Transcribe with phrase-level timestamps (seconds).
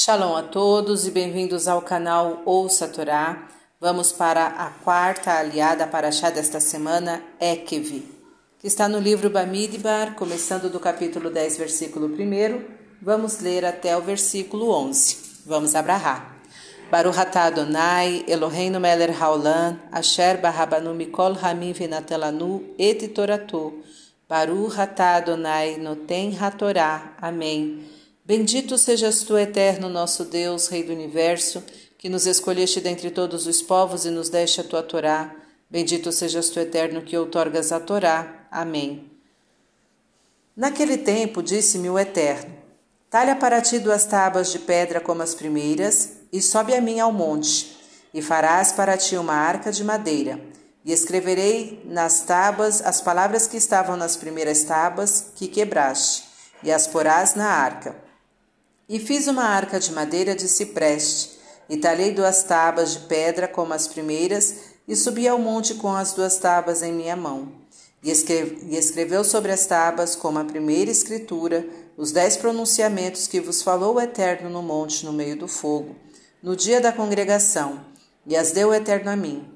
[0.00, 3.48] Shalom a todos e bem-vindos ao canal Ouça Torá.
[3.80, 8.04] Vamos para a quarta aliada para chá desta semana, Ekev,
[8.60, 12.62] que está no livro Bamidbar, começando do capítulo 10, versículo 1.
[13.02, 15.16] Vamos ler até o versículo 11.
[15.44, 16.32] Vamos abrahar.
[16.92, 23.82] Baruch atah Adonai, Eloheinu meler haolam, asher barabanu mikol hamim venatelanu et toratu.
[24.28, 27.16] Baruch atah Adonai noten hatorá.
[27.20, 27.97] Amém.
[28.28, 31.64] Bendito sejas tu, eterno nosso Deus, Rei do universo,
[31.96, 35.34] que nos escolheste dentre todos os povos e nos deste a tua Torá.
[35.70, 38.46] Bendito sejas tu, eterno, que outorgas a Torá.
[38.50, 39.10] Amém.
[40.54, 42.54] Naquele tempo disse-me o Eterno:
[43.08, 47.10] Talha para ti duas tábuas de pedra como as primeiras, e sobe a mim ao
[47.10, 47.78] monte,
[48.12, 50.38] e farás para ti uma arca de madeira.
[50.84, 56.24] E escreverei nas tábuas as palavras que estavam nas primeiras tábuas que quebraste,
[56.62, 58.06] e as porás na arca.
[58.88, 61.32] E fiz uma arca de madeira de cipreste,
[61.68, 64.54] e talhei duas tábuas de pedra como as primeiras,
[64.88, 67.52] e subi ao monte com as duas tábuas em minha mão.
[68.02, 73.96] E, escreveu sobre as tábuas, como a primeira escritura, os dez pronunciamentos que vos falou
[73.96, 75.94] o Eterno no monte no meio do fogo,
[76.42, 77.84] no dia da congregação,
[78.26, 79.52] e as deu o Eterno a mim.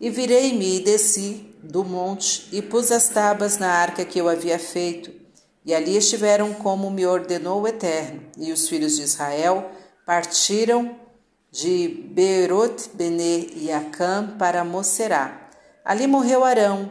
[0.00, 4.58] E virei-me e desci do monte, e pus as tábuas na arca que eu havia
[4.58, 5.23] feito,
[5.64, 8.22] e ali estiveram como me ordenou o Eterno.
[8.36, 9.70] E os filhos de Israel
[10.04, 10.98] partiram
[11.50, 15.48] de Beerot Bene e Acã para Moserá.
[15.84, 16.90] Ali morreu Arão,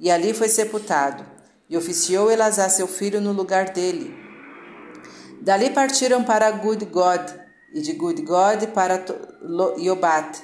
[0.00, 1.24] e ali foi sepultado.
[1.68, 4.16] E oficiou Elazar seu filho no lugar dele.
[5.40, 7.34] Dali partiram para Gudgod,
[7.74, 9.04] e de Gudgod para
[9.78, 10.42] Iobat,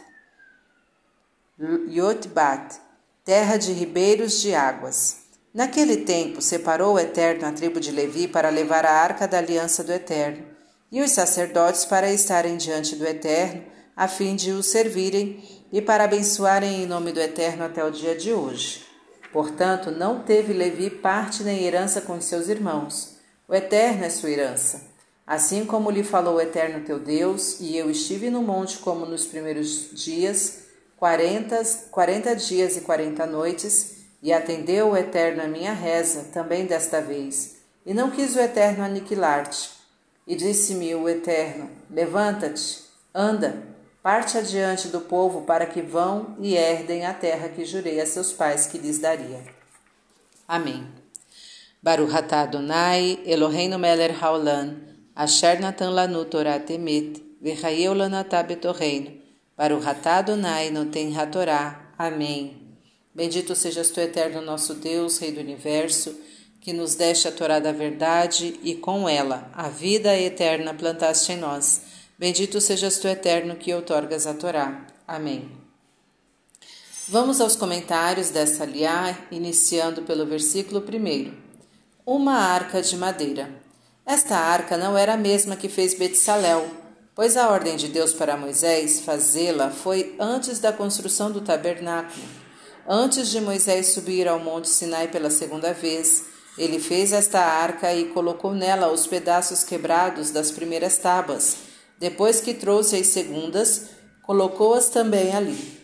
[1.89, 2.81] Yotbat,
[3.25, 5.24] terra de ribeiros de águas.
[5.55, 9.85] Naquele tempo, separou o Eterno a tribo de Levi para levar a arca da aliança
[9.85, 10.45] do Eterno,
[10.91, 13.63] e os sacerdotes para estarem diante do Eterno,
[13.97, 15.41] a fim de o servirem
[15.73, 18.85] e para abençoarem em nome do Eterno até o dia de hoje.
[19.33, 23.17] Portanto, não teve Levi parte nem herança com seus irmãos.
[23.47, 24.83] O Eterno é sua herança.
[25.25, 29.25] Assim como lhe falou o Eterno teu Deus, e eu estive no monte como nos
[29.25, 30.65] primeiros dias,
[30.97, 33.94] quarenta, dias e quarenta noites,
[34.25, 38.83] e atendeu o Eterno a minha reza, também desta vez, e não quis o Eterno
[38.83, 39.69] aniquilar-te.
[40.27, 42.85] E disse-me o Eterno: Levanta-te,
[43.15, 43.63] anda,
[44.03, 48.33] parte adiante do povo para que vão e herdem a terra que jurei a seus
[48.33, 49.43] pais que lhes daria.
[50.49, 50.87] Amém.
[51.83, 54.79] Baruch atah Adonai, Eloheinu melech haolam,
[55.15, 59.13] asher natan lanu Torah temet, v'chayeu lanatah betorreino.
[59.55, 60.23] Baruch atah
[60.73, 61.93] noten hatorá.
[61.99, 62.64] Amém.
[63.15, 66.19] Bendito sejas tu, eterno nosso Deus, Rei do universo,
[66.61, 71.37] que nos deste a Torá da verdade e com ela a vida eterna plantaste em
[71.37, 71.83] nós.
[72.19, 74.85] Bendito sejas tu, eterno, que outorgas a Torá.
[75.07, 75.49] Amém.
[77.07, 81.33] Vamos aos comentários desta liá, iniciando pelo versículo 1.
[82.05, 83.49] Uma arca de madeira.
[84.05, 86.69] Esta arca não era a mesma que fez Betsalel,
[87.15, 92.44] pois a ordem de Deus para Moisés fazê-la foi antes da construção do tabernáculo
[92.87, 96.25] Antes de Moisés subir ao monte Sinai pela segunda vez,
[96.59, 101.57] ele fez esta arca e colocou nela os pedaços quebrados das primeiras tábuas.
[101.99, 103.87] Depois que trouxe as segundas,
[104.23, 105.81] colocou-as também ali.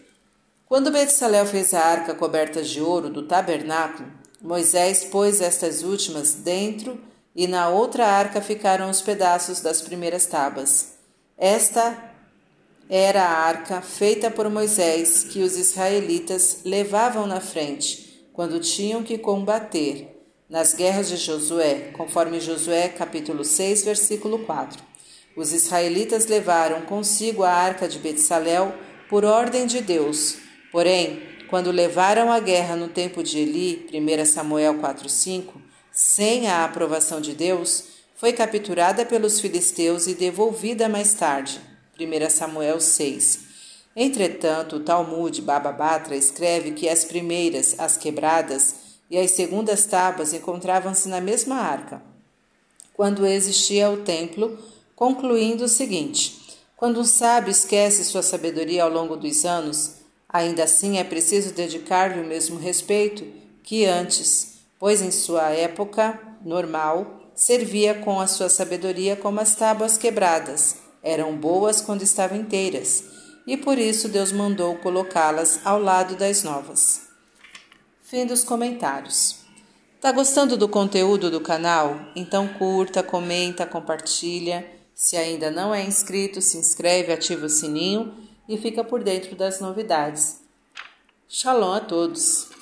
[0.66, 4.09] Quando Betsalel fez a arca coberta de ouro do tabernáculo,
[4.41, 7.00] Moisés pôs estas últimas dentro
[7.34, 10.93] e na outra arca ficaram os pedaços das primeiras tábuas.
[11.37, 12.09] Esta
[12.93, 19.17] era a arca feita por Moisés que os israelitas levavam na frente quando tinham que
[19.17, 24.83] combater nas guerras de Josué, conforme Josué capítulo 6, versículo 4.
[25.37, 28.75] Os israelitas levaram consigo a arca de Betsalel
[29.09, 30.39] por ordem de Deus.
[30.73, 35.62] Porém, quando levaram a guerra no tempo de Eli, 1 Samuel 4:5,
[35.93, 37.84] sem a aprovação de Deus,
[38.17, 41.69] foi capturada pelos filisteus e devolvida mais tarde.
[42.06, 43.41] 1 Samuel 6.
[43.94, 48.75] Entretanto, o Talmud Baba Batra escreve que as primeiras, as quebradas,
[49.11, 52.00] e as segundas tábuas encontravam-se na mesma arca,
[52.94, 54.56] quando existia o templo,
[54.94, 59.97] concluindo o seguinte: quando um sábio esquece sua sabedoria ao longo dos anos,
[60.29, 63.26] ainda assim é preciso dedicar-lhe o mesmo respeito
[63.64, 69.99] que antes, pois em sua época normal servia com a sua sabedoria como as tábuas
[69.99, 73.05] quebradas eram boas quando estavam inteiras,
[73.47, 77.08] e por isso Deus mandou colocá-las ao lado das novas.
[78.02, 79.41] Fim dos comentários.
[80.00, 82.00] Tá gostando do conteúdo do canal?
[82.17, 84.67] Então curta, comenta, compartilha.
[84.94, 88.14] Se ainda não é inscrito, se inscreve, ativa o sininho
[88.49, 90.41] e fica por dentro das novidades.
[91.29, 92.60] Shalom a todos!